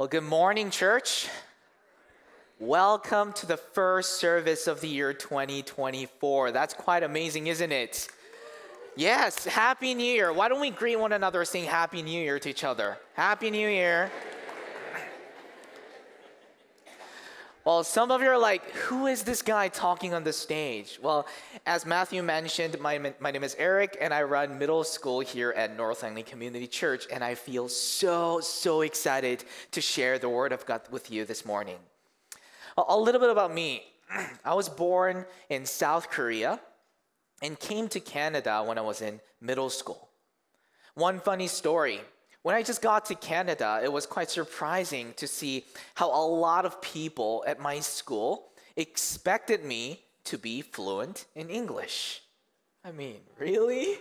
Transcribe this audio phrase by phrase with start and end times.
[0.00, 1.28] Well, good morning, church.
[2.58, 6.52] Welcome to the first service of the year 2024.
[6.52, 8.08] That's quite amazing, isn't it?
[8.96, 10.32] Yes, Happy New Year.
[10.32, 12.96] Why don't we greet one another saying Happy New Year to each other?
[13.12, 14.10] Happy New Year.
[17.62, 20.98] Well, some of you are like, who is this guy talking on the stage?
[21.02, 21.26] Well,
[21.66, 25.76] as Matthew mentioned, my, my name is Eric, and I run middle school here at
[25.76, 30.64] North Langley Community Church, and I feel so, so excited to share the Word of
[30.64, 31.76] God with you this morning.
[32.78, 33.82] A, a little bit about me
[34.44, 36.60] I was born in South Korea
[37.42, 40.08] and came to Canada when I was in middle school.
[40.94, 42.00] One funny story
[42.42, 46.64] when I just got to Canada, it was quite surprising to see how a lot
[46.64, 52.22] of people at my school expected me to be fluent in English.
[52.82, 53.98] I mean, really?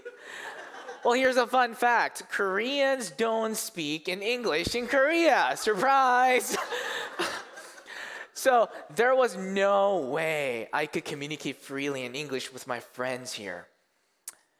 [1.03, 5.53] well, here's a fun fact Koreans don't speak in English in Korea.
[5.57, 6.55] Surprise!
[8.33, 13.67] so there was no way I could communicate freely in English with my friends here.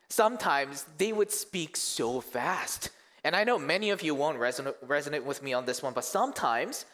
[0.10, 2.90] Sometimes they would speak so fast
[3.30, 6.04] and I know many of you won't resonate, resonate with me on this one, but
[6.04, 6.86] sometimes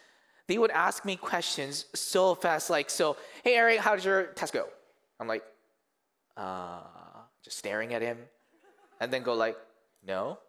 [0.48, 4.52] they would ask me questions so fast, like, so, hey, Eric, how did your test
[4.52, 4.68] go?
[5.18, 5.44] I'm like,
[6.36, 6.82] uh,
[7.42, 8.18] just staring at him,
[9.00, 9.56] and then go like,
[10.06, 10.40] no,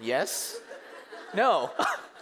[0.00, 0.56] yes,
[1.36, 1.70] no.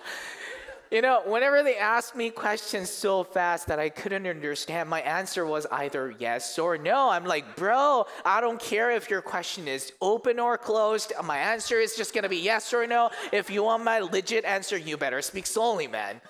[0.95, 5.45] You know, whenever they asked me questions so fast that I couldn't understand, my answer
[5.45, 7.11] was either yes or no.
[7.11, 11.13] I'm like, bro, I don't care if your question is open or closed.
[11.25, 13.11] My answer is just gonna be yes or no.
[13.33, 16.21] If you want my legit answer, you better speak slowly, man.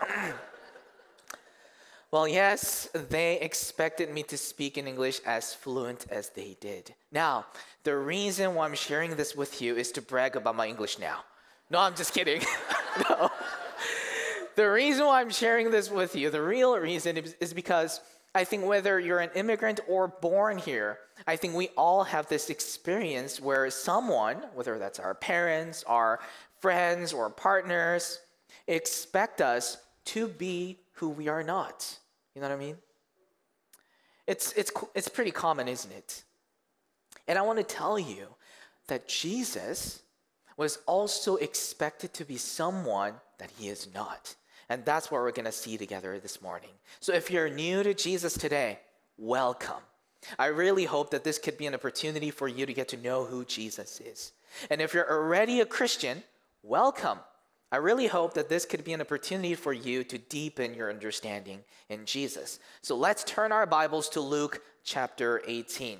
[2.10, 6.94] well, yes, they expected me to speak in English as fluent as they did.
[7.12, 7.44] Now,
[7.84, 11.24] the reason why I'm sharing this with you is to brag about my English now.
[11.68, 12.40] No, I'm just kidding.
[13.10, 13.30] no
[14.58, 18.00] the reason why I'm sharing this with you, the real reason is because
[18.34, 22.50] I think whether you're an immigrant or born here, I think we all have this
[22.50, 26.18] experience where someone, whether that's our parents, our
[26.60, 28.18] friends, or partners,
[28.66, 29.76] expect us
[30.06, 31.96] to be who we are not.
[32.34, 32.78] You know what I mean?
[34.26, 36.24] It's, it's, it's pretty common, isn't it?
[37.28, 38.26] And I want to tell you
[38.88, 40.02] that Jesus
[40.56, 44.34] was also expected to be someone that he is not.
[44.68, 46.70] And that's what we're going to see together this morning.
[47.00, 48.78] So if you're new to Jesus today,
[49.16, 49.82] welcome.
[50.38, 53.24] I really hope that this could be an opportunity for you to get to know
[53.24, 54.32] who Jesus is.
[54.70, 56.22] And if you're already a Christian,
[56.62, 57.18] welcome.
[57.70, 61.60] I really hope that this could be an opportunity for you to deepen your understanding
[61.88, 62.58] in Jesus.
[62.80, 65.98] So let's turn our Bibles to Luke chapter 18.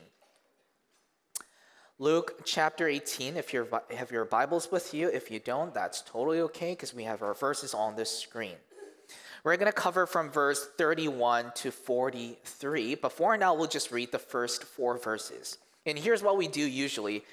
[2.01, 6.39] Luke chapter 18, if you have your Bibles with you, if you don't, that's totally
[6.43, 8.55] okay because we have our verses on this screen.
[9.43, 14.19] We're going to cover from verse 31 to 43, Before now, we'll just read the
[14.21, 15.59] first four verses.
[15.87, 17.25] And here's what we do usually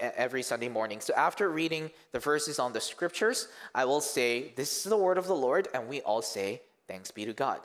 [0.00, 1.00] every Sunday morning.
[1.00, 5.18] So after reading the verses on the scriptures, I will say, This is the word
[5.18, 7.60] of the Lord, and we all say, Thanks be to God.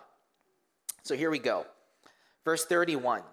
[1.02, 1.66] So here we go.
[2.46, 3.24] Verse 31.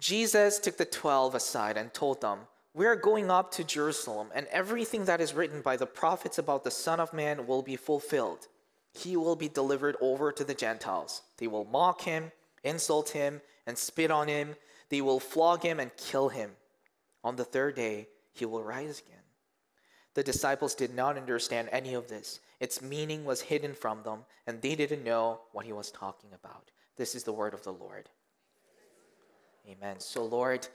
[0.00, 2.40] Jesus took the twelve aside and told them,
[2.72, 6.62] We are going up to Jerusalem, and everything that is written by the prophets about
[6.62, 8.46] the Son of Man will be fulfilled.
[8.92, 11.22] He will be delivered over to the Gentiles.
[11.38, 12.32] They will mock him,
[12.62, 14.54] insult him, and spit on him.
[14.88, 16.52] They will flog him and kill him.
[17.24, 19.18] On the third day, he will rise again.
[20.14, 22.40] The disciples did not understand any of this.
[22.60, 26.70] Its meaning was hidden from them, and they didn't know what he was talking about.
[26.96, 28.08] This is the word of the Lord.
[29.68, 30.00] Amen.
[30.00, 30.66] So, Lord,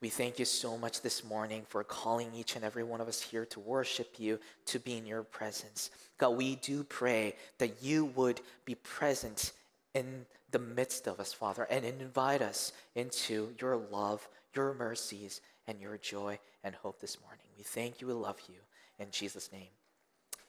[0.00, 3.20] we thank you so much this morning for calling each and every one of us
[3.20, 5.90] here to worship you, to be in your presence.
[6.18, 9.52] God, we do pray that you would be present
[9.94, 15.80] in the midst of us, Father, and invite us into your love, your mercies, and
[15.80, 17.44] your joy and hope this morning.
[17.56, 18.56] We thank you, we love you.
[18.98, 19.68] In Jesus' name,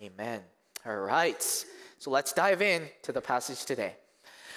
[0.01, 0.41] amen.
[0.87, 1.41] All right,
[1.99, 3.95] so let's dive in to the passage today.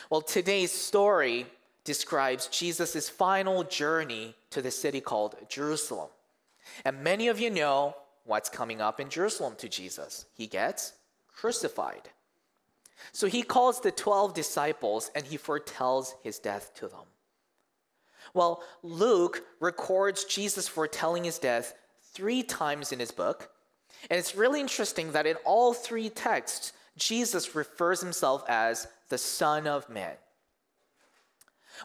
[0.08, 1.46] Well, today's story
[1.84, 6.08] describes Jesus' final journey to the city called Jerusalem.
[6.84, 7.94] And many of you know
[8.24, 10.24] what's coming up in Jerusalem to Jesus.
[10.34, 10.94] He gets
[11.28, 12.08] crucified.
[13.12, 17.06] So he calls the 12 disciples and he foretells his death to them.
[18.32, 21.74] Well, Luke records Jesus foretelling his death
[22.12, 23.50] three times in his book.
[24.10, 29.66] And it's really interesting that in all three texts, Jesus refers himself as the Son
[29.66, 30.14] of Man.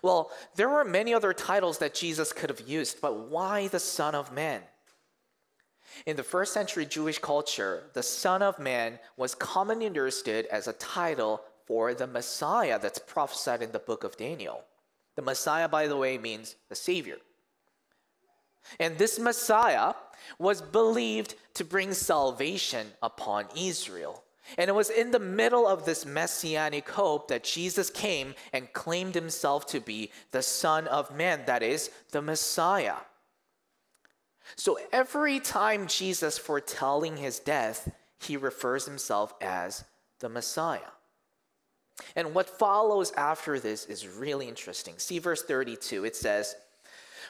[0.01, 4.15] Well, there were many other titles that Jesus could have used, but why the Son
[4.15, 4.61] of Man?
[6.05, 10.73] In the first century Jewish culture, the Son of Man was commonly understood as a
[10.73, 14.63] title for the Messiah that's prophesied in the book of Daniel.
[15.15, 17.17] The Messiah, by the way, means the Savior.
[18.79, 19.93] And this Messiah
[20.37, 24.23] was believed to bring salvation upon Israel.
[24.57, 29.15] And it was in the middle of this messianic hope that Jesus came and claimed
[29.15, 32.95] himself to be the Son of Man, that is, the Messiah.
[34.55, 39.83] So every time Jesus foretelling his death, he refers himself as
[40.19, 40.79] the Messiah.
[42.15, 44.95] And what follows after this is really interesting.
[44.97, 46.05] See verse 32.
[46.05, 46.55] It says,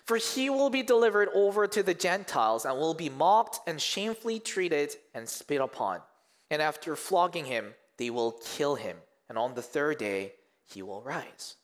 [0.05, 4.39] For he will be delivered over to the Gentiles and will be mocked and shamefully
[4.39, 6.01] treated and spit upon.
[6.49, 8.97] And after flogging him, they will kill him.
[9.27, 10.33] And on the third day,
[10.65, 11.55] he will rise.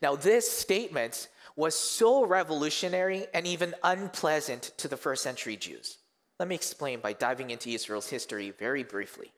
[0.00, 5.98] Now, this statement was so revolutionary and even unpleasant to the first century Jews.
[6.38, 9.32] Let me explain by diving into Israel's history very briefly.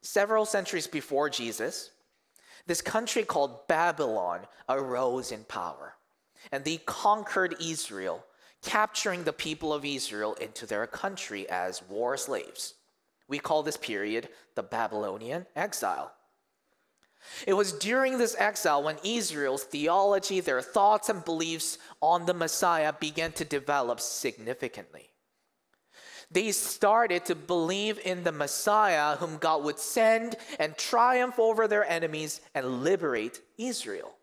[0.00, 1.90] Several centuries before Jesus,
[2.66, 5.94] this country called Babylon arose in power,
[6.50, 8.24] and they conquered Israel,
[8.62, 12.74] capturing the people of Israel into their country as war slaves.
[13.28, 16.12] We call this period the Babylonian exile.
[17.46, 22.92] It was during this exile when Israel's theology, their thoughts and beliefs on the Messiah
[22.98, 25.10] began to develop significantly.
[26.30, 31.84] They started to believe in the Messiah whom God would send and triumph over their
[31.84, 34.14] enemies and liberate Israel.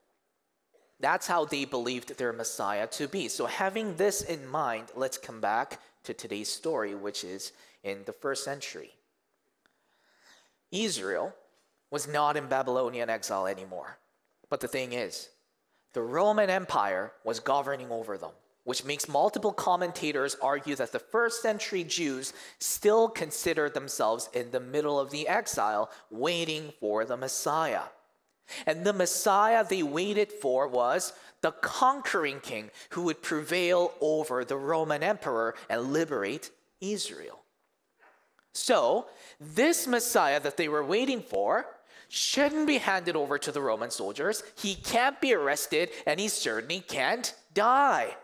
[0.99, 3.27] That's how they believed their Messiah to be.
[3.27, 7.51] So, having this in mind, let's come back to today's story, which is
[7.83, 8.91] in the first century.
[10.71, 11.33] Israel
[11.91, 13.97] was not in Babylonian exile anymore.
[14.49, 15.29] But the thing is,
[15.93, 18.31] the Roman Empire was governing over them,
[18.63, 24.59] which makes multiple commentators argue that the first century Jews still considered themselves in the
[24.59, 27.83] middle of the exile, waiting for the Messiah.
[28.65, 34.57] And the Messiah they waited for was the conquering king who would prevail over the
[34.57, 36.51] Roman emperor and liberate
[36.81, 37.39] Israel.
[38.53, 39.05] So,
[39.39, 41.67] this Messiah that they were waiting for
[42.09, 44.43] shouldn't be handed over to the Roman soldiers.
[44.55, 48.15] He can't be arrested, and he certainly can't die.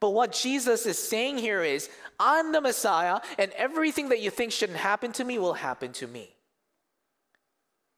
[0.00, 4.52] But what Jesus is saying here is, I'm the Messiah, and everything that you think
[4.52, 6.34] shouldn't happen to me will happen to me.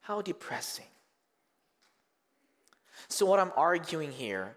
[0.02, 0.84] How depressing.
[3.08, 4.56] So, what I'm arguing here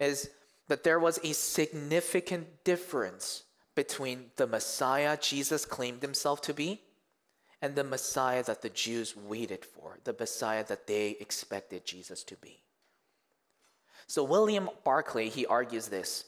[0.00, 0.30] is
[0.68, 3.44] that there was a significant difference
[3.74, 6.82] between the Messiah Jesus claimed himself to be
[7.60, 12.36] and the Messiah that the Jews waited for, the Messiah that they expected Jesus to
[12.36, 12.62] be.
[14.06, 16.26] So William Barclay, he argues this.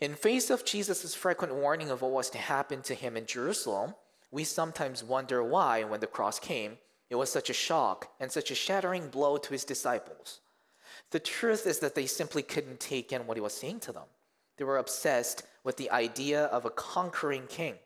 [0.00, 3.94] In face of Jesus' frequent warning of what was to happen to him in Jerusalem,
[4.30, 8.50] we sometimes wonder why, when the cross came, it was such a shock and such
[8.50, 10.40] a shattering blow to his disciples.
[11.10, 14.04] The truth is that they simply couldn't take in what he was saying to them.
[14.56, 17.76] They were obsessed with the idea of a conquering king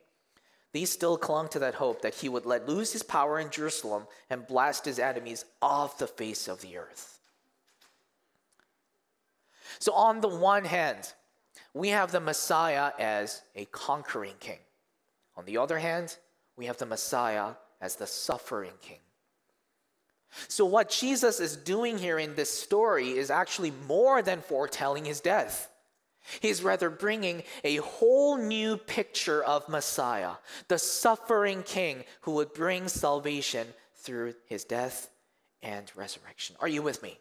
[0.73, 4.07] they still clung to that hope that he would let loose his power in Jerusalem
[4.31, 7.21] and blast his enemies off the face of the earth.
[9.79, 11.13] So, on the one hand,
[11.75, 14.59] we have the Messiah as a conquering king.
[15.37, 16.17] On the other hand,
[16.57, 18.99] we have the Messiah as the suffering king.
[20.49, 25.21] So, what Jesus is doing here in this story is actually more than foretelling his
[25.21, 25.71] death.
[26.41, 30.35] He's rather bringing a whole new picture of Messiah,
[30.69, 35.11] the suffering king who would bring salvation through his death
[35.63, 36.57] and resurrection.
[36.61, 37.19] Are you with me?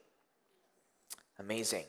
[1.40, 1.86] Amazing.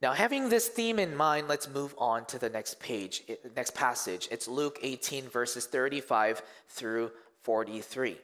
[0.00, 3.74] Now, having this theme in mind, let's move on to the next page, eh, next
[3.74, 4.28] passage.
[4.30, 7.10] It's Luke 18, verses 35 through
[7.42, 8.18] 43.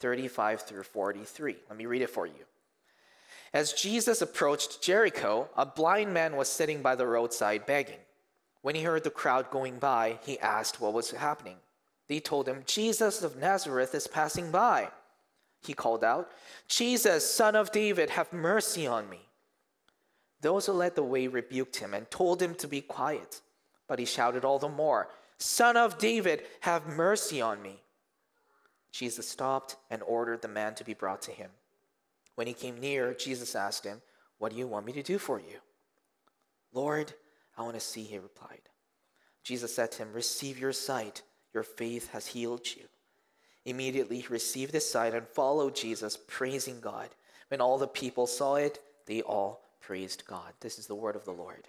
[0.00, 1.56] 35 through 43.
[1.68, 2.44] Let me read it for you.
[3.52, 8.00] As Jesus approached Jericho, a blind man was sitting by the roadside begging.
[8.62, 11.56] When he heard the crowd going by, he asked what was happening.
[12.08, 14.88] They told him, Jesus of Nazareth is passing by.
[15.62, 16.30] He called out,
[16.66, 19.20] Jesus, son of David, have mercy on me.
[20.40, 23.40] Those who led the way rebuked him and told him to be quiet.
[23.86, 25.08] But he shouted all the more,
[25.38, 27.80] Son of David, have mercy on me.
[28.94, 31.50] Jesus stopped and ordered the man to be brought to him.
[32.36, 34.00] When he came near, Jesus asked him,
[34.38, 35.56] What do you want me to do for you?
[36.72, 37.12] Lord,
[37.58, 38.60] I want to see, he replied.
[39.42, 41.22] Jesus said to him, Receive your sight.
[41.52, 42.84] Your faith has healed you.
[43.64, 47.08] Immediately he received his sight and followed Jesus, praising God.
[47.48, 50.52] When all the people saw it, they all praised God.
[50.60, 51.66] This is the word of the Lord.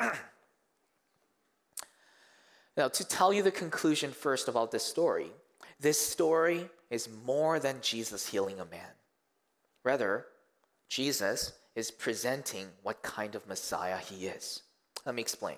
[2.78, 5.30] now, to tell you the conclusion first about this story,
[5.80, 8.92] this story is more than Jesus healing a man.
[9.84, 10.26] Rather,
[10.88, 14.62] Jesus is presenting what kind of Messiah he is.
[15.04, 15.56] Let me explain.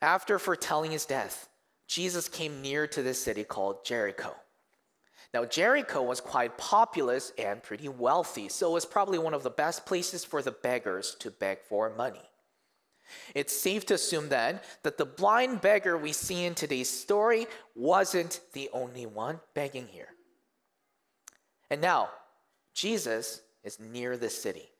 [0.00, 1.48] After foretelling his death,
[1.86, 4.34] Jesus came near to this city called Jericho.
[5.34, 9.50] Now, Jericho was quite populous and pretty wealthy, so it was probably one of the
[9.50, 12.29] best places for the beggars to beg for money.
[13.34, 18.40] It's safe to assume then that the blind beggar we see in today's story wasn't
[18.52, 20.08] the only one begging here.
[21.70, 22.10] And now,
[22.74, 24.70] Jesus is near the city.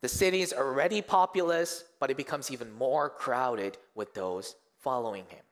[0.00, 5.44] The city is already populous, but it becomes even more crowded with those following him.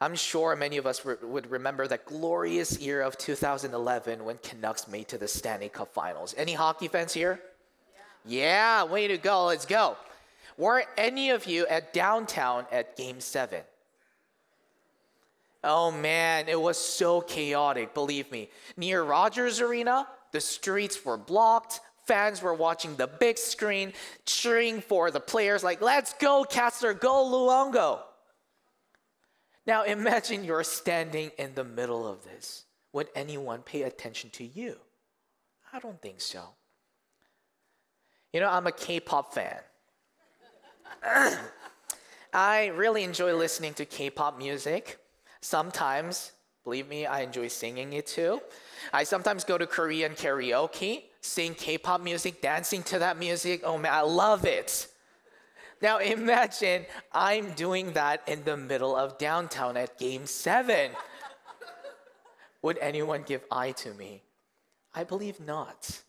[0.00, 4.86] I'm sure many of us re- would remember that glorious year of 2011 when Canucks
[4.86, 6.34] made to the Stanley Cup Finals.
[6.36, 7.40] Any hockey fans here?
[8.24, 8.84] Yeah.
[8.84, 9.46] way to go.
[9.46, 9.96] Let's go.
[10.56, 13.62] Were any of you at downtown at game seven?
[15.64, 18.50] Oh man, it was so chaotic, believe me.
[18.76, 21.80] Near Rogers Arena, the streets were blocked.
[22.06, 23.94] Fans were watching the big screen,
[24.26, 28.00] cheering for the players, like, let's go, Caster, go, Luongo.
[29.66, 32.66] Now imagine you're standing in the middle of this.
[32.92, 34.76] Would anyone pay attention to you?
[35.72, 36.50] I don't think so.
[38.34, 39.60] You know, I'm a K pop fan.
[42.34, 44.98] I really enjoy listening to K pop music.
[45.40, 46.32] Sometimes,
[46.64, 48.40] believe me, I enjoy singing it too.
[48.92, 53.60] I sometimes go to Korean karaoke, sing K pop music, dancing to that music.
[53.62, 54.88] Oh man, I love it.
[55.80, 60.90] Now imagine I'm doing that in the middle of downtown at game seven.
[62.62, 64.24] Would anyone give eye to me?
[64.92, 66.02] I believe not.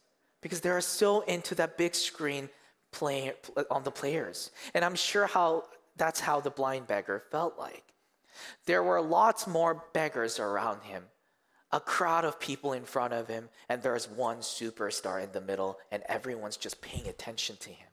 [0.45, 2.49] Because they are so into that big screen
[2.91, 3.31] playing
[3.71, 4.51] on the players.
[4.75, 5.63] And I'm sure how
[5.97, 7.83] that's how the blind beggar felt like.
[8.67, 11.05] There were lots more beggars around him
[11.71, 15.79] a crowd of people in front of him, and there's one superstar in the middle,
[15.91, 17.87] and everyone's just paying attention to him.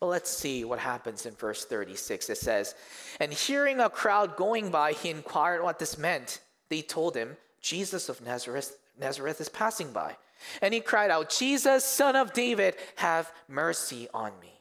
[0.00, 2.28] But let's see what happens in verse 36.
[2.28, 2.74] It says,
[3.20, 6.40] And hearing a crowd going by, he inquired what this meant.
[6.68, 10.16] They told him, Jesus of Nazareth, Nazareth is passing by.
[10.62, 14.52] And he cried out, Jesus, son of David, have mercy on me.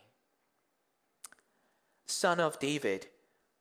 [2.05, 3.07] Son of David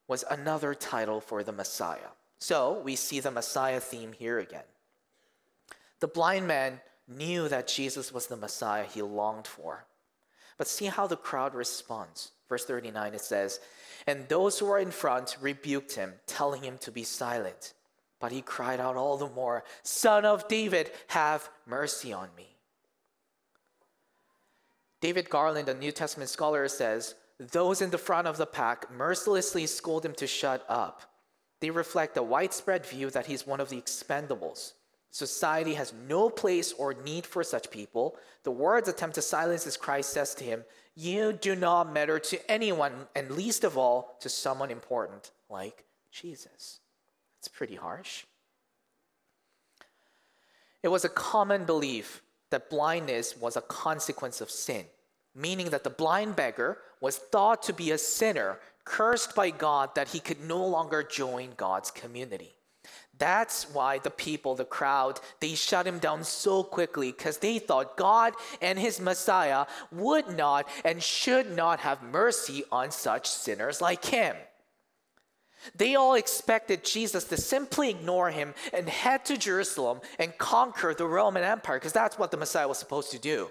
[0.08, 2.10] was another title for the Messiah.
[2.38, 4.64] So we see the Messiah theme here again.
[6.00, 9.84] The blind man knew that Jesus was the Messiah he longed for.
[10.58, 12.32] But see how the crowd responds.
[12.48, 13.60] Verse 39 it says,
[14.06, 17.74] And those who were in front rebuked him, telling him to be silent.
[18.18, 22.56] But he cried out all the more, Son of David, have mercy on me.
[25.00, 29.66] David Garland, a New Testament scholar, says, Those in the front of the pack mercilessly
[29.66, 31.02] scold him to shut up.
[31.60, 34.72] They reflect a widespread view that he's one of the expendables.
[35.10, 38.16] Society has no place or need for such people.
[38.42, 42.50] The words attempt to silence as Christ says to him, You do not matter to
[42.50, 46.80] anyone, and least of all to someone important like Jesus.
[47.38, 48.24] It's pretty harsh.
[50.82, 54.84] It was a common belief that blindness was a consequence of sin,
[55.34, 60.08] meaning that the blind beggar was thought to be a sinner cursed by God that
[60.08, 62.54] he could no longer join God's community.
[63.18, 67.96] That's why the people, the crowd, they shut him down so quickly because they thought
[67.96, 74.04] God and his Messiah would not and should not have mercy on such sinners like
[74.04, 74.36] him.
[75.74, 81.06] They all expected Jesus to simply ignore him and head to Jerusalem and conquer the
[81.06, 83.50] Roman Empire because that's what the Messiah was supposed to do.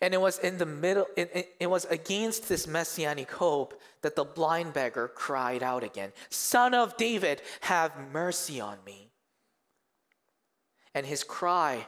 [0.00, 4.16] And it was in the middle, it, it, it, was against this messianic hope that
[4.16, 9.10] the blind beggar cried out again, Son of David, have mercy on me.
[10.94, 11.86] And his cry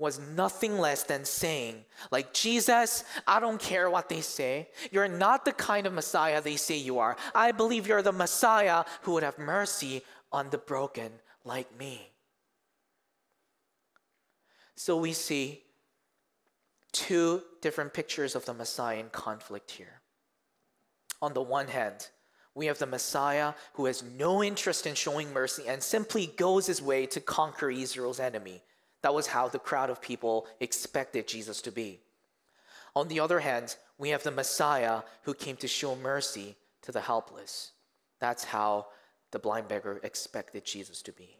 [0.00, 4.70] was nothing less than saying, like, Jesus, I don't care what they say.
[4.90, 7.18] You're not the kind of Messiah they say you are.
[7.34, 10.02] I believe you're the Messiah who would have mercy
[10.32, 11.12] on the broken
[11.44, 12.08] like me.
[14.74, 15.64] So we see
[16.92, 20.00] two different pictures of the Messiah in conflict here.
[21.20, 22.08] On the one hand,
[22.54, 26.80] we have the Messiah who has no interest in showing mercy and simply goes his
[26.80, 28.62] way to conquer Israel's enemy.
[29.02, 32.00] That was how the crowd of people expected Jesus to be.
[32.94, 37.00] On the other hand, we have the Messiah who came to show mercy to the
[37.00, 37.72] helpless.
[38.18, 38.86] That's how
[39.30, 41.36] the blind beggar expected Jesus to be.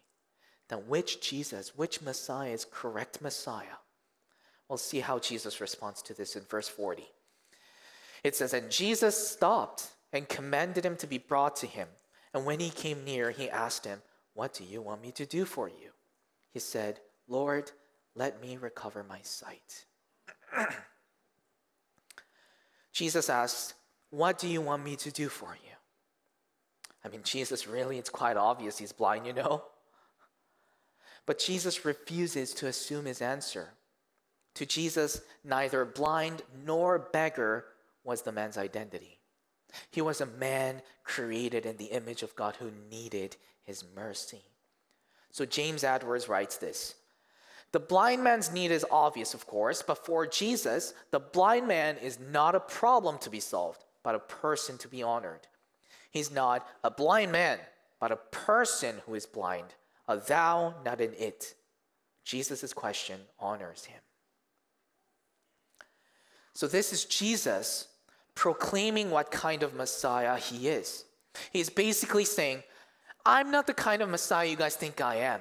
[0.69, 3.79] Then, which Jesus, which Messiah is correct Messiah?
[4.69, 7.03] We'll see how Jesus responds to this in verse 40.
[8.23, 11.89] It says, And Jesus stopped and commanded him to be brought to him.
[12.33, 14.01] And when he came near, he asked him,
[14.35, 15.91] What do you want me to do for you?
[16.53, 17.01] He said,
[17.31, 17.71] Lord,
[18.15, 19.87] let me recover my sight.
[22.93, 23.75] Jesus asked,
[24.11, 25.71] What do you want me to do for you?
[27.05, 29.63] I mean, Jesus really, it's quite obvious he's blind, you know?
[31.25, 33.69] But Jesus refuses to assume his answer.
[34.55, 37.65] To Jesus, neither blind nor beggar
[38.03, 39.21] was the man's identity.
[39.93, 44.43] He was a man created in the image of God who needed his mercy.
[45.31, 46.97] So James Edwards writes this
[47.73, 52.19] The blind man's need is obvious, of course, but for Jesus, the blind man is
[52.19, 55.47] not a problem to be solved, but a person to be honored.
[56.11, 57.59] He's not a blind man,
[58.01, 59.75] but a person who is blind,
[60.09, 61.55] a thou, not an it.
[62.25, 64.01] Jesus' question honors him.
[66.55, 67.87] So, this is Jesus
[68.35, 71.05] proclaiming what kind of Messiah he is.
[71.53, 72.63] He's basically saying,
[73.25, 75.41] I'm not the kind of Messiah you guys think I am.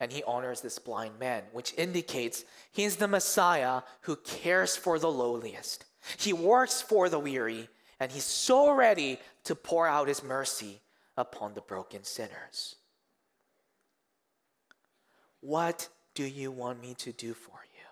[0.00, 5.10] And he honors this blind man, which indicates he's the Messiah who cares for the
[5.10, 5.84] lowliest.
[6.16, 10.80] He works for the weary, and he's so ready to pour out his mercy
[11.16, 12.76] upon the broken sinners.
[15.40, 17.84] What do you want me to do for you?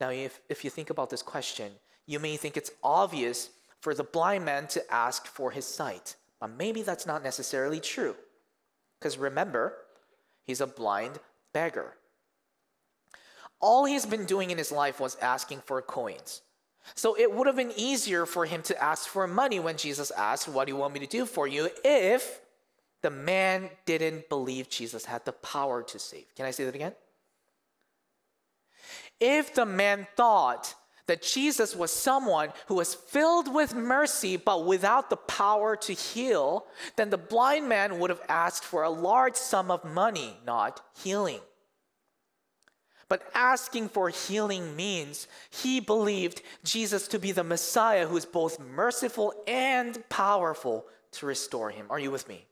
[0.00, 1.72] Now, if, if you think about this question,
[2.06, 3.50] you may think it's obvious
[3.80, 8.14] for the blind man to ask for his sight, but maybe that's not necessarily true.
[8.98, 9.74] Because remember,
[10.48, 11.20] he's a blind
[11.52, 11.94] beggar.
[13.60, 16.42] All he's been doing in his life was asking for coins.
[16.94, 20.48] So it would have been easier for him to ask for money when Jesus asked,
[20.48, 21.68] What do you want me to do for you?
[21.84, 22.40] if
[23.02, 26.34] the man didn't believe Jesus had the power to save.
[26.34, 26.94] Can I say that again?
[29.20, 30.74] If the man thought
[31.08, 36.66] that Jesus was someone who was filled with mercy but without the power to heal,
[36.96, 41.40] then the blind man would have asked for a large sum of money, not healing.
[43.08, 48.60] But asking for healing means he believed Jesus to be the Messiah who is both
[48.60, 51.86] merciful and powerful to restore him.
[51.88, 52.47] Are you with me?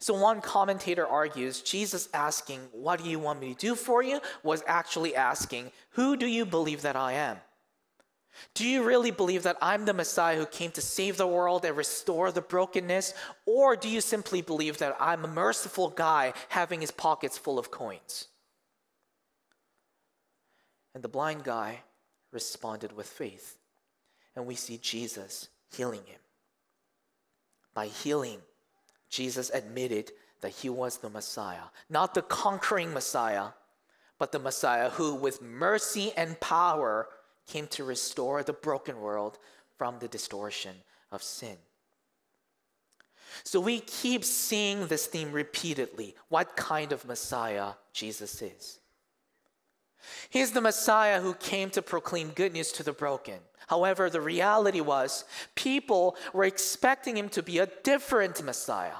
[0.00, 4.20] So, one commentator argues Jesus asking, What do you want me to do for you?
[4.42, 7.38] was actually asking, Who do you believe that I am?
[8.54, 11.76] Do you really believe that I'm the Messiah who came to save the world and
[11.76, 13.14] restore the brokenness?
[13.46, 17.70] Or do you simply believe that I'm a merciful guy having his pockets full of
[17.70, 18.28] coins?
[20.94, 21.82] And the blind guy
[22.32, 23.58] responded with faith.
[24.36, 26.20] And we see Jesus healing him.
[27.74, 28.40] By healing,
[29.08, 33.48] Jesus admitted that he was the Messiah, not the conquering Messiah,
[34.18, 37.08] but the Messiah who, with mercy and power,
[37.46, 39.38] came to restore the broken world
[39.76, 40.74] from the distortion
[41.10, 41.56] of sin.
[43.44, 48.77] So we keep seeing this theme repeatedly what kind of Messiah Jesus is.
[50.30, 53.38] He's the Messiah who came to proclaim good news to the broken.
[53.66, 58.96] However, the reality was people were expecting him to be a different Messiah.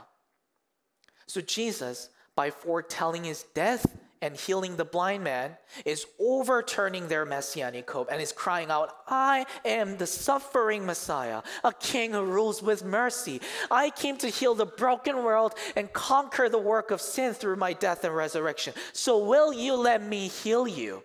[1.26, 7.90] So Jesus, by foretelling his death and healing the blind man, is overturning their messianic
[7.90, 12.84] hope and is crying out, I am the suffering Messiah, a king who rules with
[12.84, 13.40] mercy.
[13.70, 17.72] I came to heal the broken world and conquer the work of sin through my
[17.72, 18.74] death and resurrection.
[18.92, 21.02] So, will you let me heal you?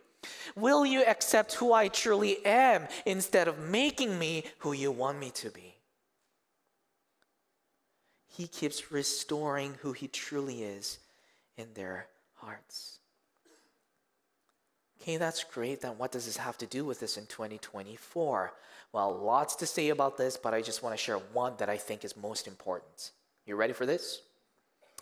[0.56, 5.32] Will you accept who I truly am instead of making me who you want me
[5.32, 5.76] to be?
[8.28, 11.00] He keeps restoring who He truly is
[11.58, 13.00] in their hearts.
[15.04, 15.82] Okay, that's great.
[15.82, 18.54] Then what does this have to do with this in 2024?
[18.94, 21.76] Well, lots to say about this, but I just want to share one that I
[21.76, 23.12] think is most important.
[23.46, 24.22] You ready for this?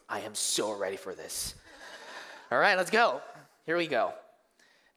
[0.10, 1.54] I am so ready for this.
[2.52, 3.22] All right, let's go.
[3.68, 4.12] Here we go.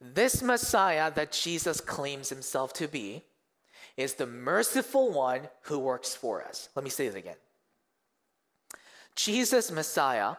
[0.01, 3.25] This Messiah that Jesus claims himself to be
[3.99, 6.71] is the merciful one who works for us.
[6.75, 7.37] Let me say it again.
[9.15, 10.37] Jesus, Messiah,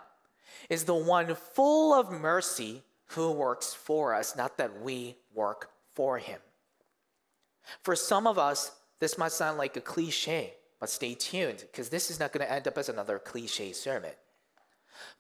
[0.72, 6.18] is the one full of mercy who works for us, not that we work for
[6.18, 6.40] him.
[7.84, 12.10] For some of us, this might sound like a cliche, but stay tuned because this
[12.10, 14.12] is not going to end up as another cliche sermon.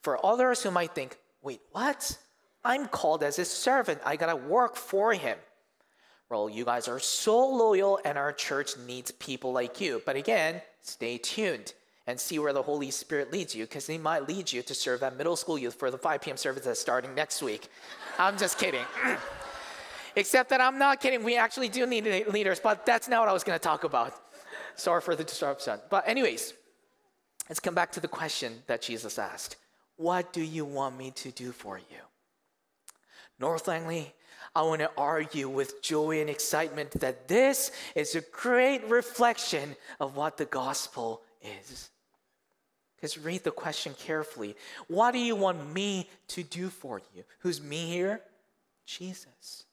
[0.01, 2.17] For others who might think, wait, what?
[2.63, 4.01] I'm called as his servant.
[4.05, 5.37] I got to work for him.
[6.29, 10.01] Well, you guys are so loyal, and our church needs people like you.
[10.05, 11.73] But again, stay tuned.
[12.07, 15.03] And see where the Holy Spirit leads you because He might lead you to serve
[15.03, 16.37] at middle school youth for the 5 p.m.
[16.37, 17.67] service that's starting next week.
[18.19, 18.85] I'm just kidding.
[20.15, 21.23] Except that I'm not kidding.
[21.23, 24.13] We actually do need leaders, but that's not what I was going to talk about.
[24.75, 25.79] Sorry for the disruption.
[25.89, 26.53] But, anyways,
[27.49, 29.57] let's come back to the question that Jesus asked
[29.97, 31.97] What do you want me to do for you?
[33.39, 34.13] North Langley,
[34.55, 40.15] I want to argue with joy and excitement that this is a great reflection of
[40.15, 41.89] what the gospel is.
[42.95, 44.55] Because read the question carefully.
[44.87, 47.23] What do you want me to do for you?
[47.39, 48.21] Who's me here?
[48.85, 49.65] Jesus.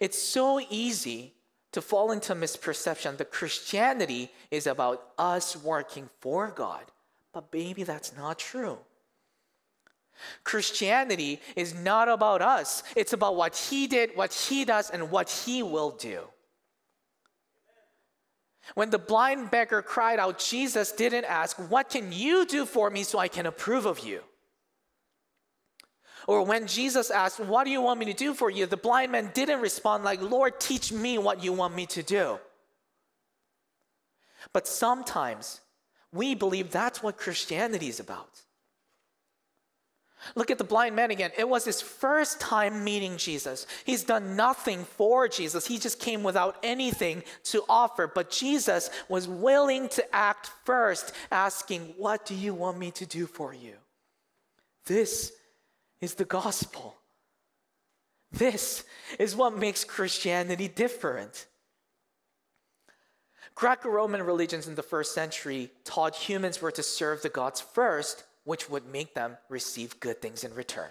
[0.00, 1.34] It's so easy
[1.72, 6.84] to fall into misperception that Christianity is about us working for God.
[7.32, 8.78] But maybe that's not true.
[10.44, 15.30] Christianity is not about us, it's about what He did, what He does, and what
[15.30, 16.20] He will do.
[18.74, 23.02] When the blind beggar cried out, Jesus didn't ask, What can you do for me
[23.02, 24.20] so I can approve of you?
[26.26, 28.66] Or when Jesus asked, What do you want me to do for you?
[28.66, 32.38] the blind man didn't respond like, Lord, teach me what you want me to do.
[34.52, 35.60] But sometimes
[36.12, 38.42] we believe that's what Christianity is about.
[40.34, 41.30] Look at the blind man again.
[41.36, 43.66] It was his first time meeting Jesus.
[43.84, 45.66] He's done nothing for Jesus.
[45.66, 48.06] He just came without anything to offer.
[48.06, 53.26] But Jesus was willing to act first, asking, What do you want me to do
[53.26, 53.74] for you?
[54.86, 55.32] This
[56.00, 56.96] is the gospel.
[58.32, 58.84] This
[59.18, 61.46] is what makes Christianity different.
[63.54, 68.24] Greco Roman religions in the first century taught humans were to serve the gods first
[68.50, 70.90] which would make them receive good things in return.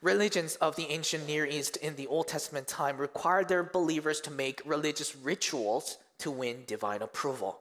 [0.00, 4.30] Religions of the ancient Near East in the Old Testament time required their believers to
[4.30, 7.60] make religious rituals to win divine approval.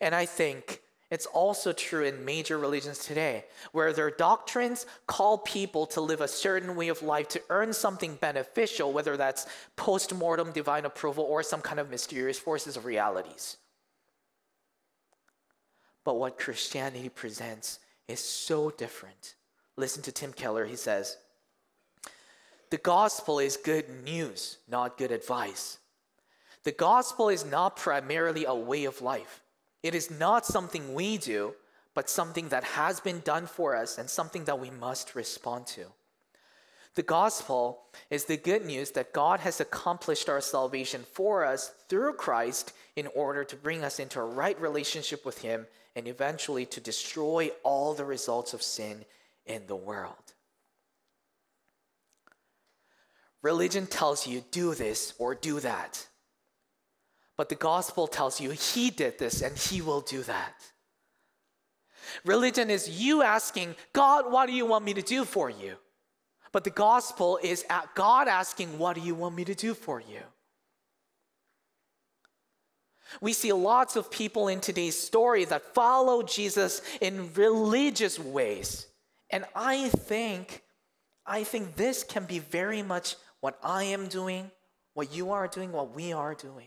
[0.00, 0.80] And I think
[1.10, 6.28] it's also true in major religions today, where their doctrines call people to live a
[6.28, 11.42] certain way of life to earn something beneficial, whether that's post mortem divine approval or
[11.42, 13.58] some kind of mysterious forces of realities.
[16.10, 19.36] But what Christianity presents is so different.
[19.76, 20.66] Listen to Tim Keller.
[20.66, 21.16] He says,
[22.70, 25.78] The gospel is good news, not good advice.
[26.64, 29.40] The gospel is not primarily a way of life,
[29.84, 31.54] it is not something we do,
[31.94, 35.84] but something that has been done for us and something that we must respond to.
[36.96, 42.14] The gospel is the good news that God has accomplished our salvation for us through
[42.14, 46.80] Christ in order to bring us into a right relationship with Him and eventually to
[46.80, 49.04] destroy all the results of sin
[49.46, 50.14] in the world.
[53.42, 56.06] Religion tells you do this or do that.
[57.36, 60.54] But the gospel tells you he did this and he will do that.
[62.24, 65.76] Religion is you asking, God, what do you want me to do for you?
[66.52, 70.00] But the gospel is at God asking, What do you want me to do for
[70.00, 70.20] you?
[73.20, 78.86] We see lots of people in today's story that follow Jesus in religious ways.
[79.30, 80.62] And I think
[81.26, 84.50] I think this can be very much what I am doing,
[84.94, 86.66] what you are doing, what we are doing.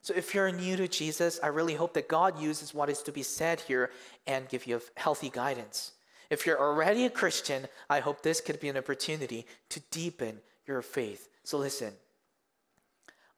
[0.00, 3.12] So if you're new to Jesus, I really hope that God uses what is to
[3.12, 3.90] be said here
[4.26, 5.92] and give you healthy guidance.
[6.30, 10.80] If you're already a Christian, I hope this could be an opportunity to deepen your
[10.80, 11.28] faith.
[11.44, 11.92] So listen,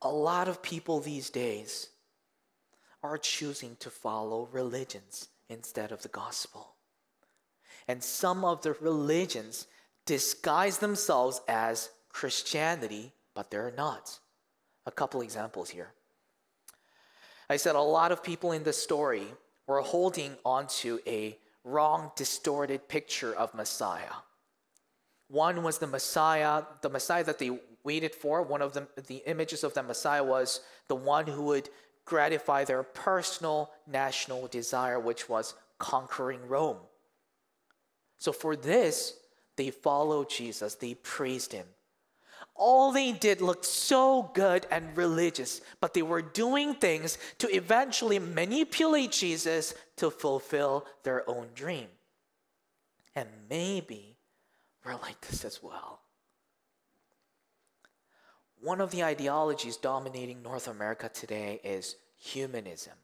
[0.05, 1.89] a lot of people these days
[3.03, 6.75] are choosing to follow religions instead of the gospel.
[7.89, 9.67] And some of the religions
[10.07, 14.19] disguise themselves as Christianity, but they're not.
[14.87, 15.93] A couple examples here.
[17.49, 19.27] I said a lot of people in this story
[19.67, 24.13] were holding onto a wrong, distorted picture of Messiah.
[25.29, 28.43] One was the Messiah, the Messiah that they waited for.
[28.43, 31.69] One of the, the images of the Messiah was the one who would
[32.05, 36.79] gratify their personal national desire, which was conquering Rome.
[38.19, 39.15] So for this,
[39.57, 41.67] they followed Jesus, they praised him.
[42.57, 48.19] All they did looked so good and religious, but they were doing things to eventually
[48.19, 51.89] manipulate Jesus to fulfill their own dream.
[53.17, 54.17] And maybe
[54.85, 56.01] we're like this as well.
[58.65, 62.95] One of the ideologies dominating North America today is humanism.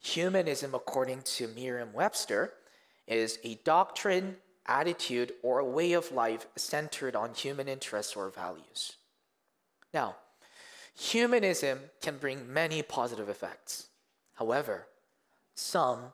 [0.00, 2.54] Humanism, according to Merriam Webster,
[3.06, 8.94] is a doctrine attitude, or a way of life centered on human interests or values.
[9.92, 10.16] Now,
[10.94, 13.88] Humanism can bring many positive effects.
[14.34, 14.86] However,
[15.54, 16.12] some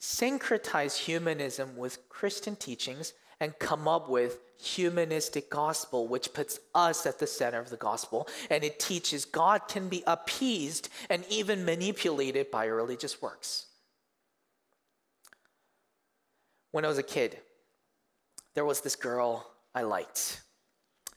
[0.00, 7.18] syncretize humanism with Christian teachings and come up with humanistic gospel which puts us at
[7.18, 12.50] the center of the gospel and it teaches God can be appeased and even manipulated
[12.50, 13.66] by religious works.
[16.72, 17.38] When I was a kid,
[18.54, 20.42] there was this girl I liked.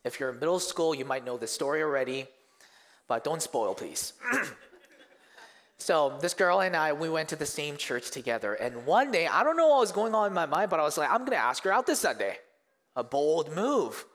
[0.04, 2.28] If you're in middle school, you might know this story already,
[3.08, 4.14] but don't spoil, please.
[5.78, 8.54] so, this girl and I, we went to the same church together.
[8.54, 10.84] And one day, I don't know what was going on in my mind, but I
[10.84, 12.38] was like, I'm going to ask her out this Sunday.
[12.96, 14.06] A bold move.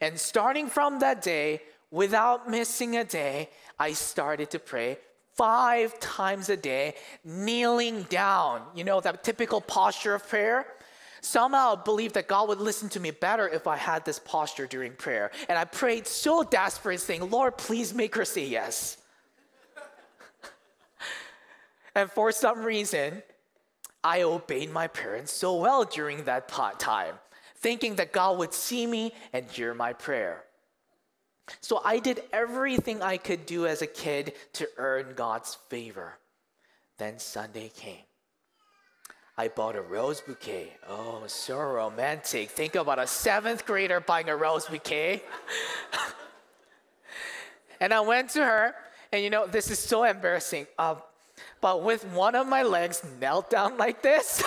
[0.00, 4.98] And starting from that day, without missing a day, I started to pray
[5.34, 6.94] five times a day,
[7.24, 8.62] kneeling down.
[8.74, 10.66] You know, that typical posture of prayer.
[11.22, 14.66] Somehow I believed that God would listen to me better if I had this posture
[14.66, 15.30] during prayer.
[15.48, 18.96] And I prayed so desperate, saying, Lord, please make her say yes.
[21.94, 23.22] and for some reason,
[24.02, 27.14] I obeyed my parents so well during that time,
[27.60, 30.44] thinking that God would see me and hear my prayer.
[31.60, 36.18] So I did everything I could do as a kid to earn God's favor.
[36.98, 38.04] Then Sunday came.
[39.36, 40.76] I bought a rose bouquet.
[40.88, 42.50] Oh, so romantic.
[42.50, 45.22] Think about a seventh grader buying a rose bouquet.
[47.80, 48.74] and I went to her,
[49.12, 50.66] and you know, this is so embarrassing.
[50.78, 50.96] Uh,
[51.60, 54.42] but with one of my legs knelt down like this,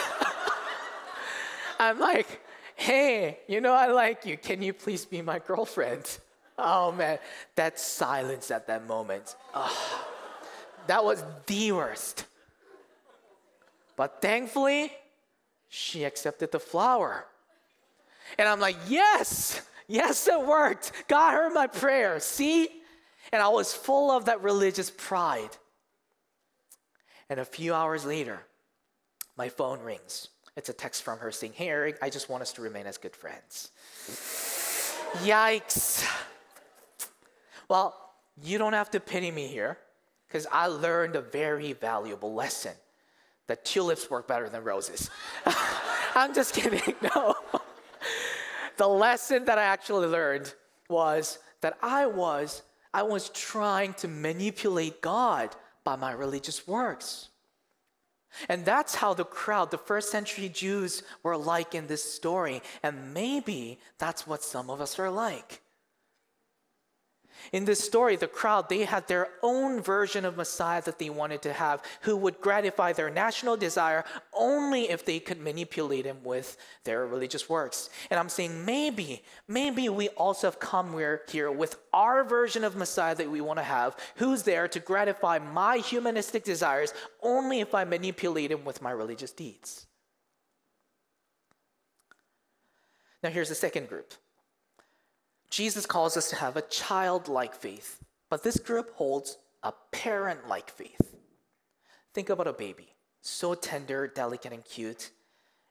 [1.80, 2.42] I'm like,
[2.84, 4.38] hey, you know, I like you.
[4.38, 6.19] Can you please be my girlfriend?
[6.56, 7.17] Oh man,
[7.56, 9.36] that silence at that moment.
[9.56, 10.06] Oh,
[10.86, 12.28] that was the worst.
[13.96, 14.93] But thankfully,
[15.67, 17.26] she accepted the flower.
[18.38, 20.91] And I'm like, yes, yes, it worked.
[21.08, 22.19] God heard my prayer.
[22.19, 22.69] See?
[23.32, 25.58] And I was full of that religious pride.
[27.32, 28.41] And a few hours later,
[29.36, 30.28] my phone rings.
[30.56, 32.98] It's a text from her saying, Hey, Eric, I just want us to remain as
[32.98, 33.72] good friends.
[35.26, 36.08] Yikes.
[37.70, 37.96] Well,
[38.42, 39.78] you don't have to pity me here
[40.28, 42.74] because I learned a very valuable lesson
[43.48, 45.10] that tulips work better than roses.
[46.16, 46.96] I'm just kidding.
[47.16, 47.36] No.
[48.78, 50.54] the lesson that I actually learned
[50.89, 52.63] was that I was
[52.94, 57.30] I was trying to manipulate God by my religious works.
[58.48, 62.62] And that's how the crowd, the first century Jews, were like in this story.
[62.84, 65.62] And maybe that's what some of us are like.
[67.51, 71.41] In this story, the crowd, they had their own version of Messiah that they wanted
[71.43, 76.58] to have, who would gratify their national desire only if they could manipulate him with
[76.84, 77.89] their religious works.
[78.10, 80.97] And I'm saying maybe, maybe we also have come
[81.29, 85.39] here with our version of Messiah that we want to have, who's there to gratify
[85.39, 89.86] my humanistic desires only if I manipulate him with my religious deeds.
[93.21, 94.13] Now, here's the second group
[95.54, 100.72] Jesus calls us to have a childlike faith, but this group holds a parent like
[100.72, 101.13] faith.
[102.12, 105.12] Think about a baby, so tender, delicate, and cute.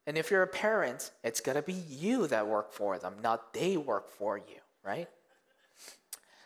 [0.07, 3.77] And if you're a parent, it's gonna be you that work for them, not they
[3.77, 5.09] work for you, right?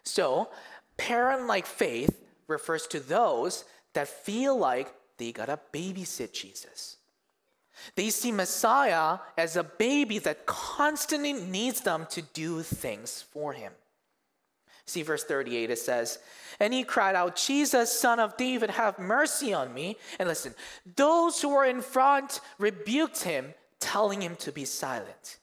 [0.03, 0.49] So,
[0.97, 2.19] parent like faith
[2.49, 6.97] refers to those that feel like they gotta babysit Jesus.
[7.95, 13.73] They see Messiah as a baby that constantly needs them to do things for him.
[14.87, 16.19] See verse 38, it says,
[16.61, 19.97] And he cried out, Jesus, son of David, have mercy on me.
[20.19, 20.55] And listen,
[20.95, 25.39] those who were in front rebuked him, telling him to be silent.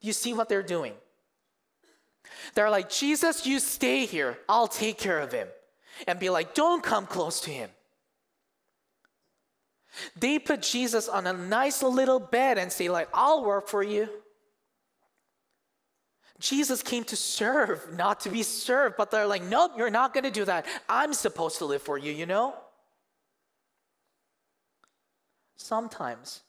[0.00, 0.94] You see what they're doing?
[2.54, 5.48] They're like, Jesus, you stay here, I'll take care of him.
[6.08, 7.70] And be like, don't come close to him.
[10.16, 14.08] They put Jesus on a nice little bed and say, like, I'll work for you.
[16.40, 20.24] Jesus came to serve, not to be served, but they're like, nope, you're not going
[20.24, 20.66] to do that.
[20.88, 22.54] I'm supposed to live for you, you know?
[25.56, 26.42] Sometimes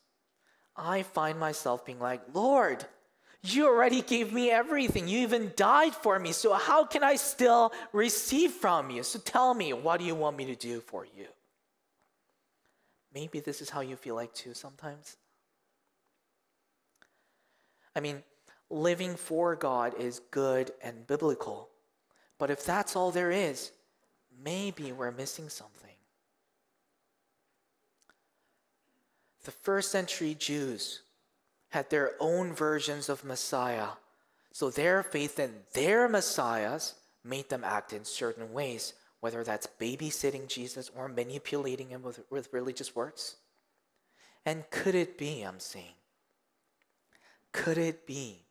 [0.75, 2.83] I find myself being like, Lord,
[3.43, 5.07] you already gave me everything.
[5.07, 6.31] You even died for me.
[6.31, 9.03] So how can I still receive from you?
[9.03, 11.27] So tell me, what do you want me to do for you?
[13.15, 15.15] Maybe this is how you feel like too sometimes.
[17.95, 18.21] I mean,
[18.69, 21.69] living for God is good and biblical.
[22.37, 23.71] But if that's all there is,
[24.43, 25.89] maybe we're missing something.
[29.45, 31.01] The first century Jews
[31.69, 33.89] had their own versions of Messiah.
[34.51, 38.93] So their faith in their Messiahs made them act in certain ways,
[39.25, 43.37] whether that's babysitting Jesus or manipulating him with, with religious works?
[44.45, 45.95] And could it be, I'm saying,
[47.51, 48.43] could it be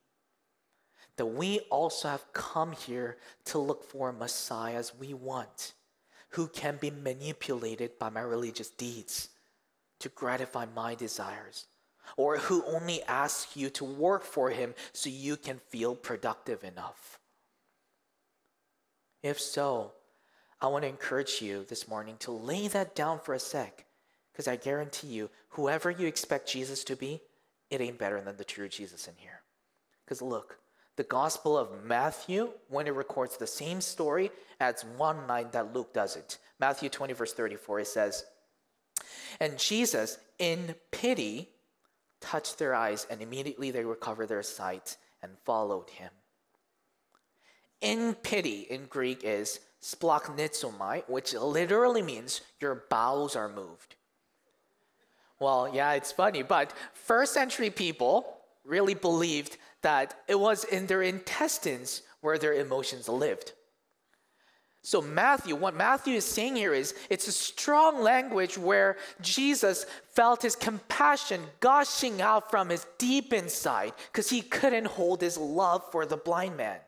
[1.17, 5.75] that we also have come here to look for messiahs we want
[6.31, 9.29] who can be manipulated by my religious deeds
[10.01, 11.67] to gratify my desires?
[12.17, 17.21] Or who only asks you to work for him so you can feel productive enough?
[19.23, 19.93] If so,
[20.65, 23.85] I want to encourage you this morning to lay that down for a sec.
[24.33, 27.21] Because I guarantee you, whoever you expect Jesus to be,
[27.69, 29.43] it ain't better than the true Jesus in here.
[30.03, 30.59] Because look,
[30.97, 35.93] the Gospel of Matthew, when it records the same story, adds one line that Luke
[35.93, 36.39] doesn't.
[36.59, 38.25] Matthew 20, verse 34, it says,
[39.41, 41.51] And Jesus, in pity,
[42.23, 46.11] touched their eyes, and immediately they recovered their sight and followed him
[47.85, 53.97] in pity in Greek is splanchnizomai, which literally means your bowels are moved.
[55.39, 61.03] Well, yeah, it's funny, but first century people really believed that it was in their
[61.03, 63.53] intestines where their emotions lived.
[64.81, 70.43] So, Matthew, what Matthew is saying here is it's a strong language where Jesus felt
[70.43, 76.07] his compassion gushing out from his deep inside because he couldn't hold his love for
[76.07, 76.79] the blind man.